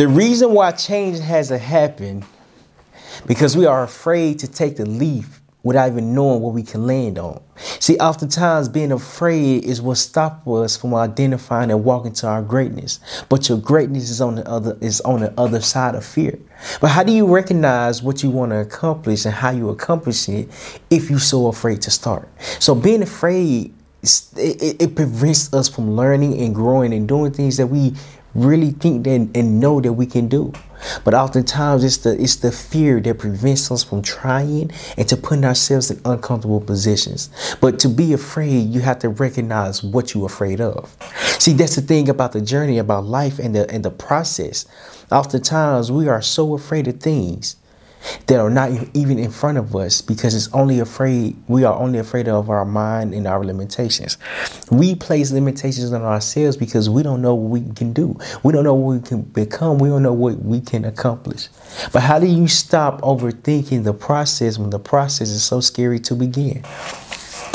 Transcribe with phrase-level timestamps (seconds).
[0.00, 2.24] The reason why change hasn't happened
[3.26, 5.26] because we are afraid to take the leap
[5.62, 7.38] without even knowing what we can land on.
[7.80, 12.98] See, oftentimes being afraid is what stops us from identifying and walking to our greatness.
[13.28, 16.38] But your greatness is on the other is on the other side of fear.
[16.80, 20.48] But how do you recognize what you want to accomplish and how you accomplish it
[20.88, 22.26] if you're so afraid to start?
[22.58, 27.66] So being afraid it, it, prevents us from learning and growing and doing things that
[27.66, 27.94] we
[28.34, 30.52] really think that and know that we can do.
[31.04, 35.44] But oftentimes it's the it's the fear that prevents us from trying and to putting
[35.44, 37.28] ourselves in uncomfortable positions.
[37.60, 40.96] But to be afraid, you have to recognize what you're afraid of.
[41.38, 44.66] See, that's the thing about the journey, about life and the and the process.
[45.12, 47.56] Oftentimes we are so afraid of things
[48.26, 51.98] that are not even in front of us because it's only afraid we are only
[51.98, 54.18] afraid of our mind and our limitations.
[54.70, 58.18] We place limitations on ourselves because we don't know what we can do.
[58.42, 59.78] We don't know what we can become.
[59.78, 61.48] We don't know what we can accomplish.
[61.92, 66.14] But how do you stop overthinking the process when the process is so scary to
[66.14, 66.64] begin?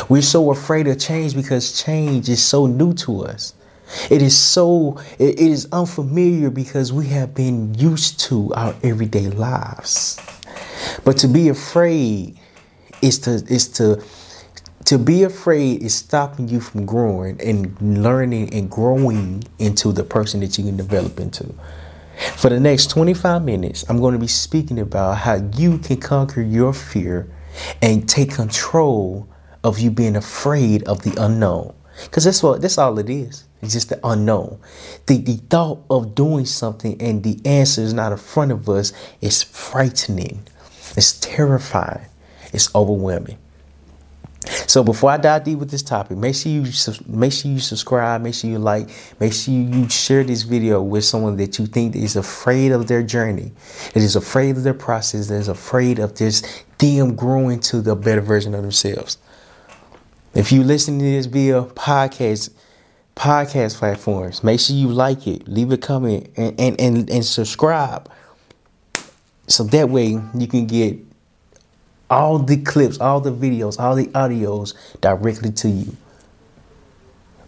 [0.09, 3.53] We're so afraid of change because change is so new to us.
[4.09, 10.19] It is so it is unfamiliar because we have been used to our everyday lives
[11.03, 12.37] but to be afraid
[13.01, 14.03] is to is to
[14.85, 20.39] to be afraid is stopping you from growing and learning and growing into the person
[20.41, 21.53] that you can develop into.
[22.37, 26.41] For the next 25 minutes, I'm going to be speaking about how you can conquer
[26.41, 27.27] your fear
[27.81, 29.27] and take control
[29.63, 31.73] of you being afraid of the unknown.
[32.03, 33.45] Because that's what that's all it is.
[33.61, 34.59] It's just the unknown.
[35.07, 38.93] The the thought of doing something and the answer is not in front of us
[39.21, 40.45] is frightening.
[40.95, 42.05] It's terrifying.
[42.53, 43.37] It's overwhelming.
[44.67, 46.65] So before I dive deep with this topic, make sure you
[47.07, 51.03] make sure you subscribe, make sure you like, make sure you share this video with
[51.03, 53.51] someone that you think is afraid of their journey,
[53.93, 56.43] that is afraid of their process, that is afraid of this
[56.77, 59.17] them growing to the better version of themselves.
[60.33, 62.49] If you listen to this via podcast,
[63.15, 68.09] podcast platforms, make sure you like it, leave a comment, and, and, and, and subscribe.
[69.47, 70.97] So that way you can get
[72.09, 75.95] all the clips, all the videos, all the audios directly to you.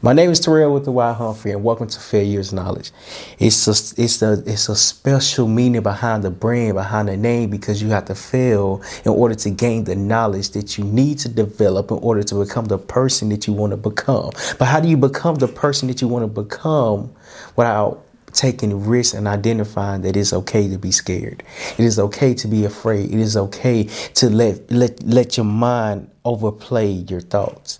[0.04, 2.92] My name is Terryl with the Wild Humphrey, and welcome to Failure's Knowledge.
[3.40, 7.82] It's a, it's a, it's a special meaning behind the brand, behind the name, because
[7.82, 11.90] you have to fail in order to gain the knowledge that you need to develop
[11.90, 14.30] in order to become the person that you want to become.
[14.60, 17.12] But how do you become the person that you want to become
[17.56, 18.07] without
[18.38, 21.44] taking risks and identifying that it's okay to be scared.
[21.78, 23.12] It is okay to be afraid.
[23.12, 27.80] It is okay to let let let your mind overplay your thoughts.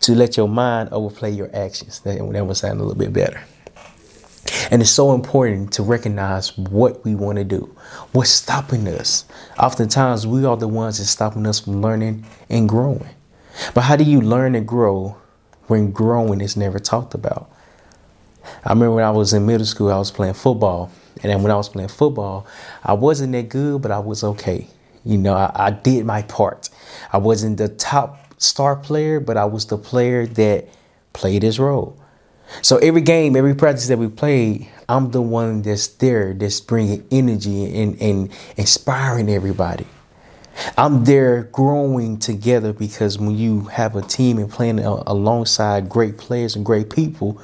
[0.00, 2.00] To let your mind overplay your actions.
[2.00, 3.42] That, that would sound a little bit better.
[4.70, 7.74] And it's so important to recognize what we want to do.
[8.12, 9.24] What's stopping us?
[9.58, 13.08] Oftentimes, we are the ones that's stopping us from learning and growing.
[13.74, 15.16] But how do you learn and grow
[15.66, 17.50] when growing is never talked about?
[18.64, 20.90] I remember when I was in middle school, I was playing football.
[21.22, 22.46] And then when I was playing football,
[22.82, 24.66] I wasn't that good, but I was okay.
[25.04, 26.68] You know, I, I did my part.
[27.12, 30.68] I wasn't the top star player, but I was the player that
[31.12, 31.98] played his role.
[32.62, 37.06] So every game, every practice that we played, I'm the one that's there, that's bringing
[37.10, 39.86] energy and, and inspiring everybody.
[40.76, 46.54] I'm there growing together because when you have a team and playing alongside great players
[46.54, 47.40] and great people,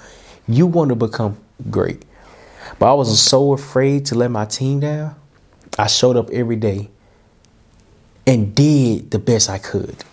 [0.55, 1.38] you want to become
[1.71, 2.05] great.
[2.78, 5.15] But I was so afraid to let my team down.
[5.78, 6.91] I showed up every day
[8.27, 10.05] and did the best I could.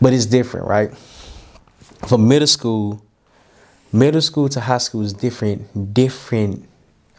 [0.00, 0.96] But it's different, right?
[2.08, 3.02] From middle school,
[3.92, 6.68] middle school to high school is different, different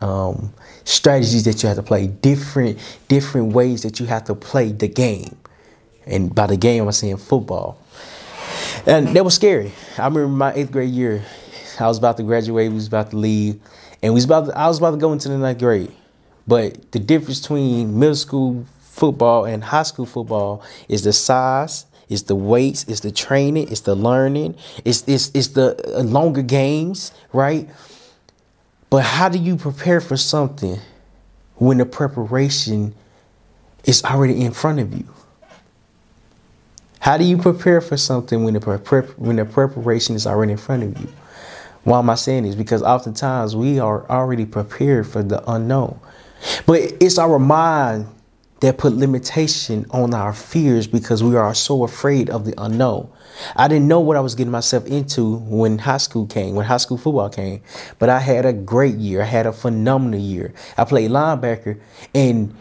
[0.02, 0.54] um,
[0.84, 4.88] strategies that you have to play, different, different ways that you have to play the
[4.88, 5.38] game.
[6.06, 7.80] And by the game, I'm saying football.
[8.86, 9.72] And that was scary.
[9.98, 11.24] I remember my eighth grade year,
[11.80, 12.70] I was about to graduate.
[12.70, 13.60] We was about to leave,
[14.02, 14.46] and we was about.
[14.48, 15.92] To, I was about to go into the ninth grade.
[16.48, 22.24] But the difference between middle school football and high school football is the size, it's
[22.24, 27.12] the weights, it's the training, it's the learning, it's it's it's the uh, longer games,
[27.34, 27.70] right?
[28.90, 30.80] But how do you prepare for something
[31.56, 32.94] when the preparation
[33.84, 35.08] is already in front of you?
[37.00, 40.58] How do you prepare for something when the prep when the preparation is already in
[40.58, 41.10] front of you?
[41.86, 42.56] Why am I saying this?
[42.56, 46.00] Because oftentimes we are already prepared for the unknown.
[46.66, 48.08] But it's our mind
[48.62, 53.08] that put limitation on our fears because we are so afraid of the unknown.
[53.56, 56.78] I didn't know what I was getting myself into when high school came, when high
[56.78, 57.62] school football came,
[58.00, 59.22] but I had a great year.
[59.22, 60.54] I had a phenomenal year.
[60.78, 61.80] I played linebacker
[62.16, 62.56] and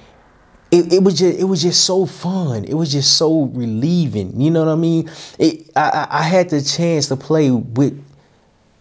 [0.71, 2.65] it, it was just it was just so fun.
[2.65, 4.39] It was just so relieving.
[4.39, 5.09] You know what I mean?
[5.39, 8.05] It, I, I had the chance to play with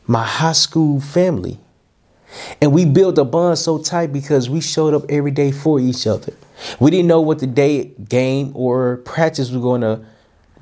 [0.07, 1.59] my high school family.
[2.61, 6.07] And we built a bond so tight because we showed up every day for each
[6.07, 6.33] other.
[6.79, 10.03] We didn't know what the day game or practice was going to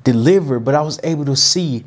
[0.04, 1.84] deliver, but I was able to see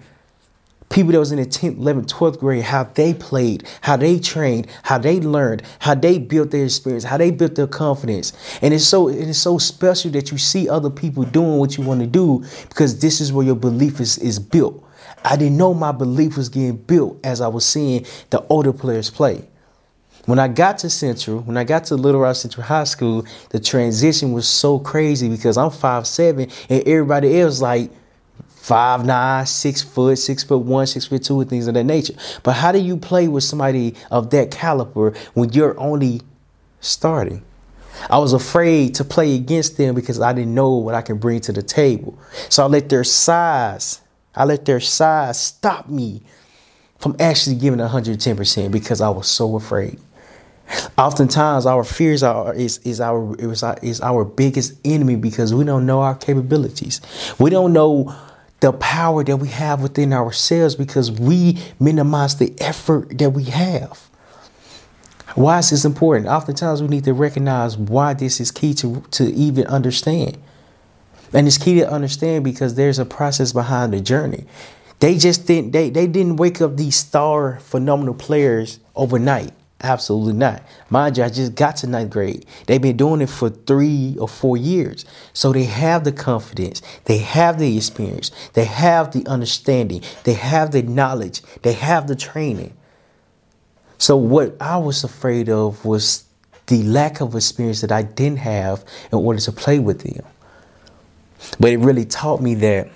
[0.90, 4.68] people that was in the 10th, 11th, 12th grade, how they played, how they trained,
[4.84, 8.34] how they learned, how they built their experience, how they built their confidence.
[8.62, 11.84] And it's so it is so special that you see other people doing what you
[11.84, 14.82] want to do because this is where your belief is, is built.
[15.26, 19.10] I didn't know my belief was getting built as I was seeing the older players
[19.10, 19.48] play.
[20.26, 23.60] When I got to Central, when I got to Little Rock Central High School, the
[23.60, 27.92] transition was so crazy because I'm five seven and everybody else like
[28.48, 32.16] five nine, six foot, six foot one, six foot two, and things of that nature.
[32.42, 36.22] But how do you play with somebody of that caliber when you're only
[36.80, 37.44] starting?
[38.10, 41.40] I was afraid to play against them because I didn't know what I can bring
[41.42, 42.18] to the table.
[42.50, 44.02] So I let their size,
[44.36, 46.22] I let their size stop me
[47.00, 50.00] from actually giving 110% because I was so afraid.
[50.98, 55.64] Oftentimes, our fears are is is our is our, is our biggest enemy because we
[55.64, 57.02] don't know our capabilities.
[57.40, 58.16] We don't know
[58.62, 64.10] the power that we have within ourselves because we minimize the effort that we have.
[65.36, 66.28] Why is this important?
[66.28, 70.38] Oftentimes, we need to recognize why this is key to to even understand.
[71.34, 74.46] And it's key to understand because there's a process behind the journey.
[75.00, 79.52] They just didn't they, they didn't wake up these star phenomenal players overnight.
[79.82, 80.64] Absolutely not.
[80.90, 82.46] Mind you, I just got to ninth grade.
[82.66, 85.06] They've been doing it for three or four years.
[85.34, 90.72] So they have the confidence, they have the experience, they have the understanding, they have
[90.72, 92.76] the knowledge, they have the training.
[93.98, 96.24] So what I was afraid of was
[96.68, 100.26] the lack of experience that I didn't have in order to play with them.
[101.60, 102.90] But it really taught me that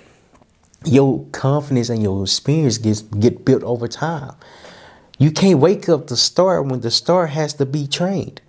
[0.84, 4.34] your confidence and your experience gets get built over time.
[5.18, 8.40] You can't wake up the star when the star has to be trained.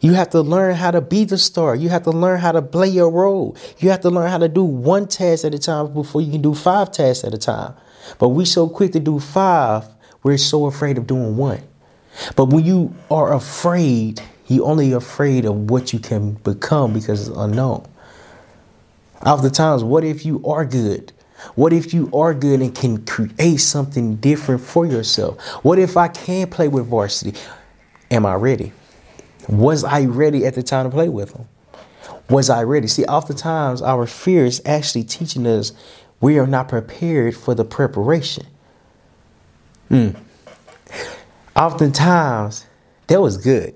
[0.00, 1.74] You have to learn how to be the star.
[1.74, 3.56] You have to learn how to play your role.
[3.78, 6.42] You have to learn how to do one task at a time before you can
[6.42, 7.74] do five tasks at a time.
[8.18, 9.84] But we so quick to do five,
[10.22, 11.62] we're so afraid of doing one.
[12.34, 17.36] But when you are afraid, you only afraid of what you can become because it's
[17.36, 17.86] unknown.
[19.24, 21.12] Oftentimes, what if you are good?
[21.54, 25.40] What if you are good and can create something different for yourself?
[25.62, 27.38] What if I can play with varsity?
[28.10, 28.72] Am I ready?
[29.48, 31.48] Was I ready at the time to play with them?
[32.28, 32.86] Was I ready?
[32.88, 35.72] See, oftentimes our fear is actually teaching us
[36.20, 38.46] we are not prepared for the preparation.
[39.90, 40.16] Mm.
[41.54, 42.66] Oftentimes,
[43.06, 43.74] that was good.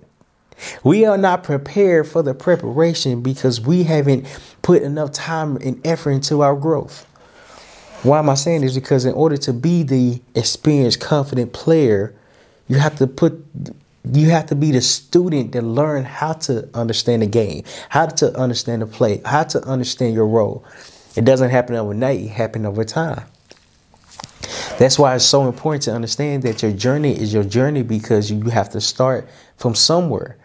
[0.85, 4.27] We are not prepared for the preparation because we haven't
[4.63, 7.07] put enough time and effort into our growth.
[8.03, 8.75] Why am I saying this?
[8.75, 12.15] Because in order to be the experienced, confident player,
[12.69, 13.45] you have to put
[14.13, 18.35] you have to be the student that learn how to understand the game, how to
[18.35, 20.65] understand the play, how to understand your role.
[21.17, 23.27] It doesn't happen overnight, it happens over time.
[24.79, 28.41] That's why it's so important to understand that your journey is your journey because you
[28.45, 29.29] have to start
[29.59, 30.39] from somewhere.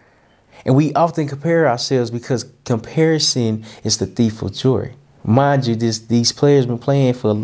[0.66, 4.92] And we often compare ourselves because comparison is the thief of joy.
[5.22, 7.34] Mind you, this these players been playing for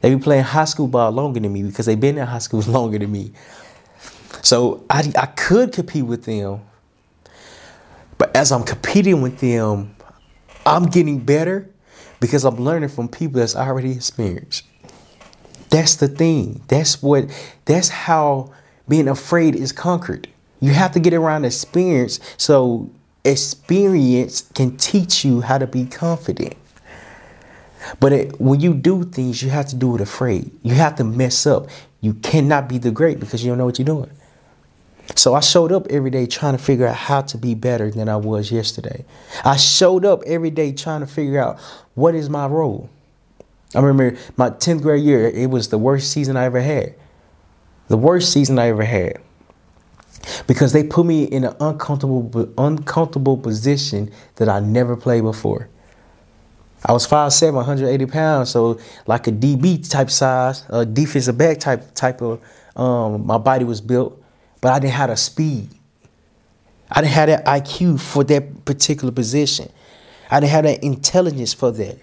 [0.00, 2.60] they been playing high school ball longer than me because they've been in high school
[2.66, 3.30] longer than me.
[4.42, 6.60] So I I could compete with them,
[8.18, 9.94] but as I'm competing with them,
[10.66, 11.70] I'm getting better
[12.18, 14.64] because I'm learning from people that's already experienced.
[15.70, 16.62] That's the thing.
[16.66, 17.30] That's what
[17.64, 18.52] that's how
[18.88, 20.28] being afraid is conquered.
[20.66, 22.90] You have to get around experience so
[23.24, 26.56] experience can teach you how to be confident.
[28.00, 30.50] But it, when you do things, you have to do it afraid.
[30.64, 31.68] You have to mess up.
[32.00, 34.10] You cannot be the great because you don't know what you're doing.
[35.14, 38.08] So I showed up every day trying to figure out how to be better than
[38.08, 39.04] I was yesterday.
[39.44, 41.60] I showed up every day trying to figure out
[41.94, 42.90] what is my role.
[43.72, 46.96] I remember my 10th grade year, it was the worst season I ever had.
[47.86, 49.20] The worst season I ever had.
[50.46, 55.68] Because they put me in an uncomfortable uncomfortable position that I never played before.
[56.84, 61.94] I was 5'7", 180 pounds, so like a DB type size, a defensive back type
[61.94, 62.40] type of
[62.76, 64.22] um, my body was built,
[64.60, 65.70] but I didn't have the speed.
[66.90, 69.70] I didn't have that IQ for that particular position.
[70.30, 71.98] I didn't have that intelligence for that.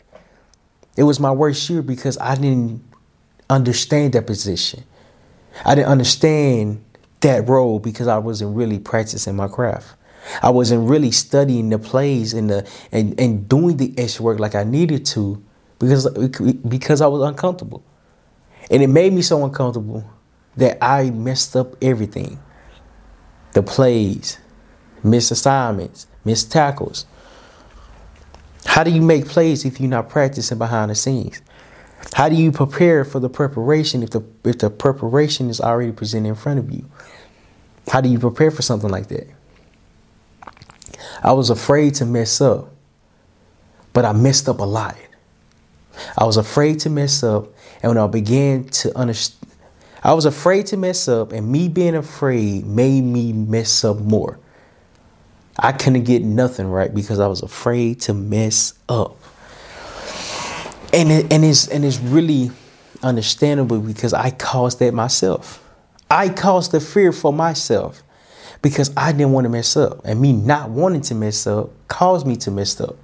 [0.97, 2.83] It was my worst year because I didn't
[3.49, 4.83] understand that position.
[5.65, 6.83] I didn't understand
[7.23, 9.95] that role because I wasn't really practicing my craft.
[10.41, 14.55] I wasn't really studying the plays and the and, and doing the extra work like
[14.55, 15.43] I needed to
[15.79, 16.07] because
[16.67, 17.83] because I was uncomfortable.
[18.71, 20.05] And it made me so uncomfortable
[20.55, 22.39] that I messed up everything.
[23.51, 24.39] The plays,
[25.03, 27.05] missed assignments, missed tackles.
[28.65, 31.41] How do you make plays if you're not practicing behind the scenes?
[32.13, 36.29] How do you prepare for the preparation if the if the preparation is already presented
[36.29, 36.89] in front of you?
[37.87, 39.27] How do you prepare for something like that?
[41.23, 42.73] I was afraid to mess up,
[43.93, 44.97] but I messed up a lot.
[46.17, 47.47] I was afraid to mess up,
[47.81, 49.51] and when I began to understand,
[50.03, 54.39] I was afraid to mess up, and me being afraid made me mess up more.
[55.57, 59.17] I couldn't get nothing right because I was afraid to mess up.
[60.93, 62.51] And it, and it's and it's really
[63.01, 65.59] understandable because I caused that myself.
[66.09, 68.03] I caused the fear for myself
[68.61, 70.01] because I didn't want to mess up.
[70.05, 72.95] And me not wanting to mess up caused me to mess up.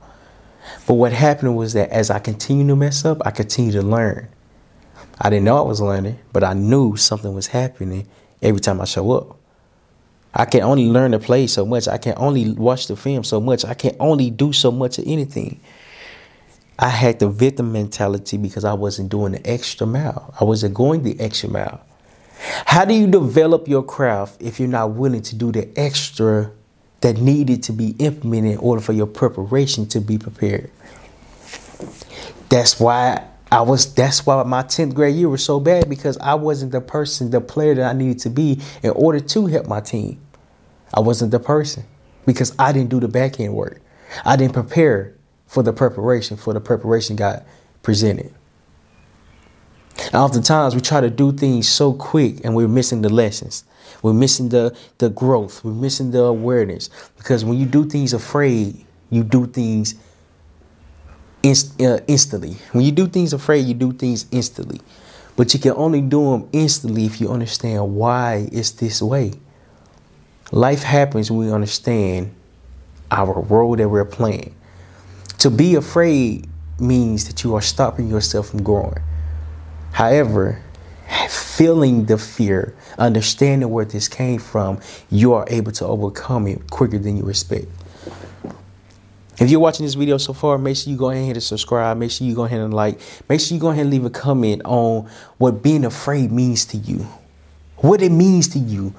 [0.88, 4.28] But what happened was that as I continued to mess up, I continued to learn.
[5.20, 8.08] I didn't know I was learning, but I knew something was happening
[8.42, 9.38] every time I show up.
[10.34, 11.88] I can only learn to play so much.
[11.88, 13.66] I can only watch the film so much.
[13.66, 15.60] I can only do so much of anything.
[16.82, 20.34] I had the victim mentality because I wasn't doing the extra mile.
[20.40, 21.86] I wasn't going the extra mile.
[22.66, 26.52] How do you develop your craft if you're not willing to do the extra
[27.02, 30.72] that needed to be implemented in order for your preparation to be prepared?
[32.48, 36.36] That's why I was that's why my 10th grade year was so bad because I
[36.36, 39.82] wasn't the person, the player that I needed to be in order to help my
[39.82, 40.22] team.
[40.94, 41.84] I wasn't the person
[42.26, 43.82] because I didn't do the back end work.
[44.24, 45.16] I didn't prepare
[45.50, 47.44] for the preparation, for the preparation God
[47.82, 48.32] presented.
[50.06, 53.66] And oftentimes we try to do things so quick and we're missing the lessons.
[54.04, 55.64] We're missing the, the growth.
[55.64, 56.90] We're missing the awareness.
[57.18, 59.96] Because when you do things afraid, you do things
[61.42, 62.56] inst- uh, instantly.
[62.72, 64.82] When you do things afraid, you do things instantly.
[65.36, 69.34] But you can only do them instantly if you understand why it's this way.
[70.52, 72.36] Life happens when we understand
[73.10, 74.56] our role that we're playing.
[75.40, 79.00] To be afraid means that you are stopping yourself from growing.
[79.94, 80.62] However,
[81.30, 86.98] feeling the fear, understanding where this came from, you are able to overcome it quicker
[86.98, 87.68] than you expect.
[89.40, 91.96] If you're watching this video so far, make sure you go ahead and subscribe.
[91.98, 93.00] Make sure you go ahead and like.
[93.30, 96.78] Make sure you go ahead and leave a comment on what being afraid means to
[96.78, 97.08] you,
[97.78, 98.94] what it means to you,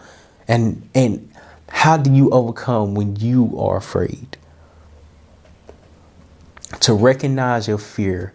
[0.49, 1.31] and and
[1.69, 4.39] how do you overcome when you are afraid?
[6.79, 8.33] To recognize your fear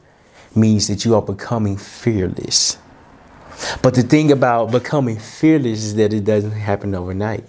[0.53, 2.77] means that you are becoming fearless.
[3.81, 7.45] But the thing about becoming fearless is that it doesn't happen overnight.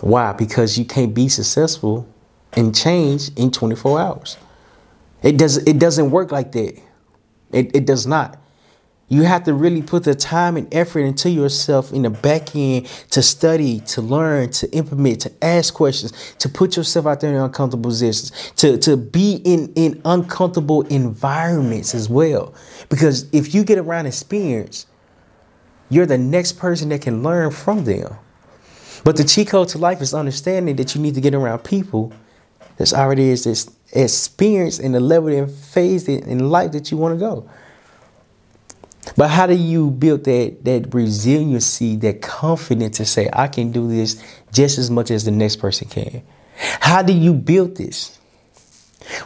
[0.00, 0.32] Why?
[0.32, 2.08] Because you can't be successful
[2.54, 4.36] and change in 24 hours.
[5.22, 6.80] It does it doesn't work like that.
[7.52, 8.41] It, it does not.
[9.12, 12.86] You have to really put the time and effort into yourself in the back end
[13.10, 17.36] to study, to learn, to implement, to ask questions, to put yourself out there in
[17.36, 22.54] uncomfortable positions, to, to be in, in uncomfortable environments as well.
[22.88, 24.86] Because if you get around experience,
[25.90, 28.16] you're the next person that can learn from them.
[29.04, 32.14] But the cheat code to life is understanding that you need to get around people
[32.78, 37.14] that's already is this experience in the level and phase in life that you want
[37.14, 37.50] to go.
[39.16, 43.88] But how do you build that that resiliency, that confidence to say, I can do
[43.88, 46.22] this just as much as the next person can?
[46.56, 48.18] How do you build this?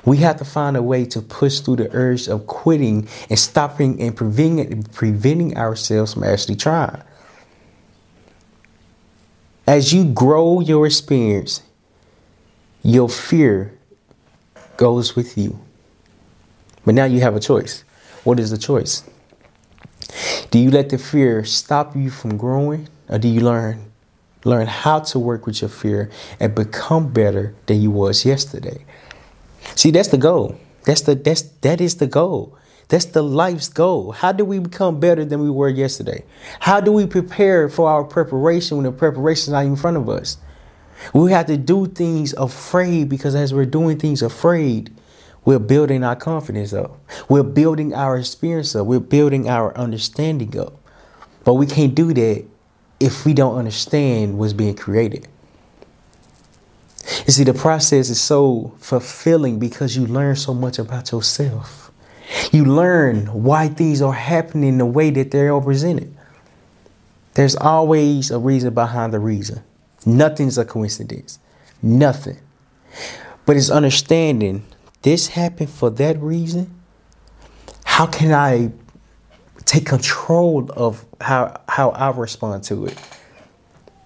[0.04, 4.00] We have to find a way to push through the urge of quitting and stopping
[4.00, 7.02] and preventing, preventing ourselves from actually trying.
[9.66, 11.62] As you grow your experience,
[12.82, 13.76] your fear
[14.76, 15.58] goes with you.
[16.84, 17.82] But now you have a choice.
[18.24, 19.02] What is the choice?
[20.50, 23.92] Do you let the fear stop you from growing or do you learn
[24.44, 28.84] learn how to work with your fear and become better than you was yesterday?
[29.74, 30.56] See, that's the goal.
[30.84, 32.56] That's the that's that is the goal.
[32.88, 34.12] That's the life's goal.
[34.12, 36.24] How do we become better than we were yesterday?
[36.60, 40.08] How do we prepare for our preparation when the preparation is not in front of
[40.08, 40.38] us?
[41.12, 44.95] We have to do things afraid because as we're doing things afraid,
[45.46, 46.98] we're building our confidence up.
[47.28, 48.86] We're building our experience up.
[48.86, 50.74] We're building our understanding up.
[51.44, 52.44] But we can't do that
[52.98, 55.28] if we don't understand what's being created.
[57.26, 61.92] You see, the process is so fulfilling because you learn so much about yourself.
[62.50, 66.12] You learn why things are happening the way that they're presented.
[67.34, 69.62] There's always a reason behind the reason.
[70.04, 71.38] Nothing's a coincidence.
[71.80, 72.38] Nothing.
[73.44, 74.64] But it's understanding
[75.06, 76.68] this happened for that reason.
[77.84, 78.72] How can I
[79.64, 82.98] take control of how how I respond to it?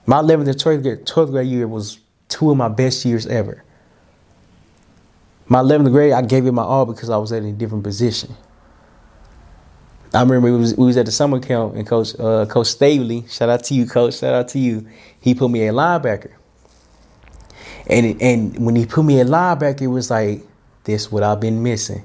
[0.05, 3.65] My 11th and 12th grade, 12th grade year was two of my best years ever.
[5.47, 8.37] My 11th grade, I gave it my all because I was at a different position.
[10.13, 13.25] I remember we was, we was at the summer camp and Coach uh, Coach Staley,
[13.27, 14.87] shout out to you, Coach, shout out to you.
[15.19, 16.33] He put me at linebacker,
[17.87, 20.43] and and when he put me at linebacker, it was like
[20.91, 22.05] this what I've been missing.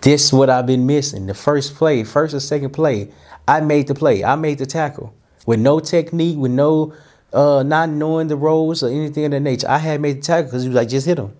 [0.00, 1.26] This what I've been missing.
[1.26, 3.10] The first play, first or second play,
[3.46, 4.24] I made the play.
[4.24, 5.14] I made the tackle
[5.46, 6.92] with no technique, with no
[7.32, 9.68] uh, not knowing the roles or anything of that nature.
[9.68, 11.32] I had made the tackle because he was like, just hit him.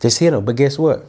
[0.00, 0.44] Just hit him.
[0.44, 1.06] But guess what?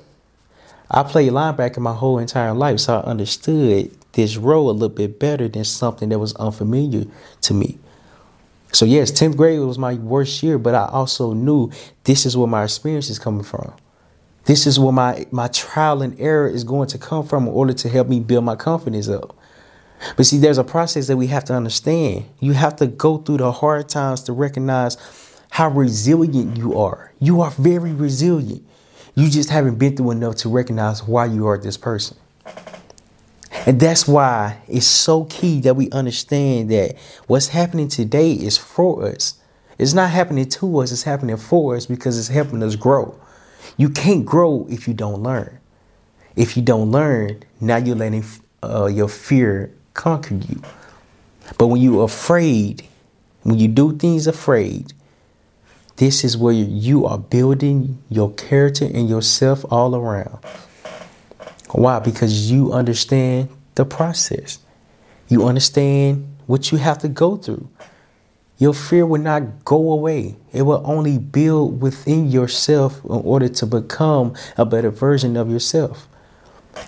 [0.90, 5.20] I played linebacker my whole entire life, so I understood this role a little bit
[5.20, 7.06] better than something that was unfamiliar
[7.42, 7.80] to me.
[8.72, 11.72] So yes, 10th grade was my worst year, but I also knew
[12.04, 13.74] this is where my experience is coming from.
[14.46, 17.74] This is where my, my trial and error is going to come from in order
[17.74, 19.36] to help me build my confidence up.
[20.18, 22.26] But see, there's a process that we have to understand.
[22.40, 24.98] You have to go through the hard times to recognize
[25.50, 27.12] how resilient you are.
[27.20, 28.64] You are very resilient.
[29.16, 32.18] You just haven't been through enough to recognize why you are this person.
[33.66, 39.06] And that's why it's so key that we understand that what's happening today is for
[39.06, 39.36] us.
[39.80, 43.20] It's not happening to us, it's happening for us because it's helping us grow.
[43.78, 45.60] You can't grow if you don't learn.
[46.36, 48.26] If you don't learn, now you're letting
[48.64, 50.62] uh, your fear conquer you.
[51.58, 52.84] But when you're afraid,
[53.44, 54.94] when you do things afraid,
[55.98, 60.40] this is where you are building your character and yourself all around.
[61.72, 62.00] Why?
[62.00, 64.60] Because you understand the process.
[65.30, 67.70] You understand what you have to go through.
[68.58, 70.38] Your fear will not go away.
[70.54, 76.08] It will only build within yourself in order to become a better version of yourself.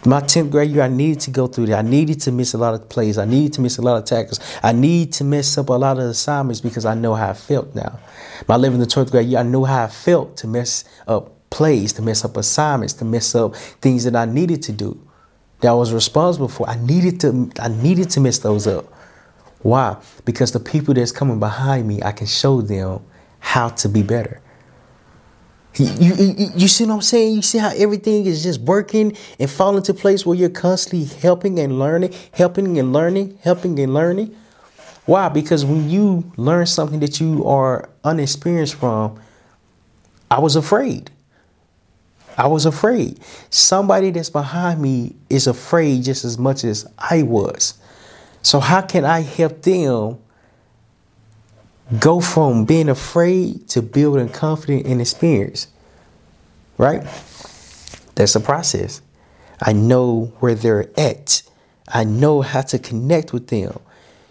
[0.06, 1.80] My 10th grade year, I needed to go through that.
[1.80, 3.18] I needed to miss a lot of plays.
[3.18, 4.40] I needed to miss a lot of tackles.
[4.62, 7.74] I need to mess up a lot of assignments because I know how I felt
[7.74, 8.00] now.
[8.48, 11.94] My 11th and 12th grade year, I knew how I felt to mess up plays,
[11.94, 15.00] to mess up assignments, to mess up things that I needed to do,
[15.62, 16.70] that I was responsible for.
[16.70, 18.92] I needed to, I needed to mess those up.
[19.68, 19.98] Why?
[20.24, 23.02] Because the people that's coming behind me, I can show them
[23.40, 24.40] how to be better.
[25.76, 27.36] You, you, you see what I'm saying?
[27.36, 31.60] You see how everything is just working and falling into place where you're constantly helping
[31.60, 34.34] and learning, helping and learning, helping and learning.
[35.06, 35.28] Why?
[35.28, 39.20] Because when you learn something that you are unexperienced from,
[40.32, 41.12] I was afraid.
[42.38, 43.20] I was afraid.
[43.50, 47.78] Somebody that's behind me is afraid just as much as I was.
[48.48, 50.20] So, how can I help them
[52.00, 55.68] go from being afraid to building confidence and experience.
[56.78, 57.02] Right?
[58.16, 59.02] That's a process.
[59.62, 61.42] I know where they're at.
[61.88, 63.80] I know how to connect with them.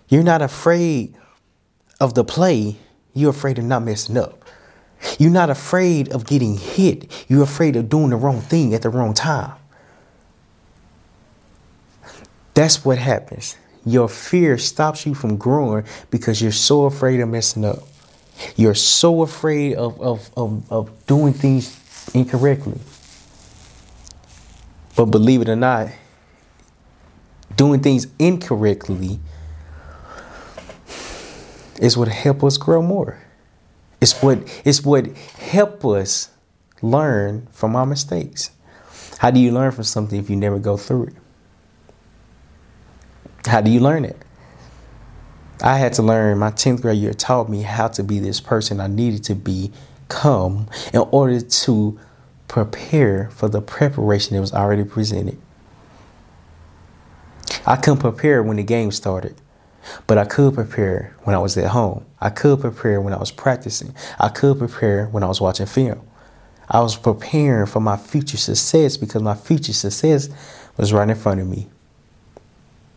[0.09, 1.17] You're not afraid
[1.99, 2.77] of the play,
[3.15, 4.45] you're afraid of not messing up.
[5.19, 8.91] You're not afraid of getting hit, you're afraid of doing the wrong thing at the
[8.91, 9.55] wrong time.
[12.55, 13.57] That's what happens.
[13.87, 17.79] Your fear stops you from growing because you're so afraid of messing up.
[18.57, 22.79] You're so afraid of, of, of, of doing things incorrectly.
[24.97, 25.89] But believe it or not,
[27.55, 29.21] doing things incorrectly
[31.81, 33.23] is what help us grow more.
[34.01, 36.31] It's what it's what help us
[36.83, 38.51] learn from our mistakes.
[39.19, 41.15] How do you learn from something if you never go through it?
[43.47, 44.17] How do you learn it?
[45.63, 48.81] I had to learn, my 10th grade year taught me how to be this person
[48.81, 51.99] I needed to become in order to
[52.49, 55.39] prepare for the preparation that was already presented.
[57.65, 59.35] I couldn't prepare when the game started,
[60.07, 62.05] but I could prepare when I was at home.
[62.21, 63.95] I could prepare when I was practicing.
[64.19, 66.07] I could prepare when I was watching film.
[66.69, 70.29] I was preparing for my future success because my future success
[70.77, 71.69] was right in front of me.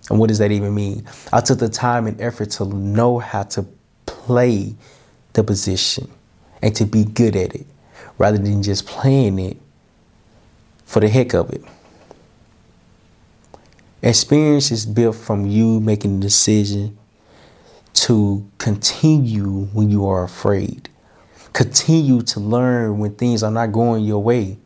[0.10, 1.06] And what does that even mean?
[1.32, 3.66] I took the time and effort to know how to
[4.06, 4.76] play
[5.34, 6.10] the position
[6.62, 7.68] and to be good at it
[8.18, 9.58] rather than just playing it
[10.86, 11.64] for the heck of it.
[14.02, 16.98] Experience is built from you making a decision
[17.94, 20.90] to continue when you are afraid.
[21.54, 24.58] Continue to learn when things are not going your way.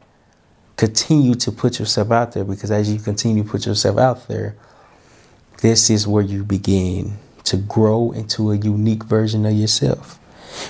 [0.78, 4.56] Continue to put yourself out there because as you continue to put yourself out there,
[5.64, 10.20] this is where you begin to grow into a unique version of yourself.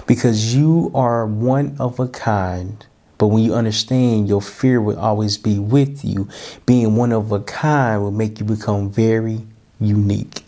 [0.05, 2.85] Because you are one of a kind.
[3.17, 6.29] But when you understand your fear will always be with you,
[6.67, 9.41] being one of a kind will make you become very
[9.79, 10.45] unique.